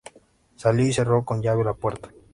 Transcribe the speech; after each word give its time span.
Salió 0.55 0.87
y 0.87 0.93
cerró 0.93 1.23
con 1.25 1.43
llave 1.43 1.63
la 1.63 1.75
puerta. 1.75 2.09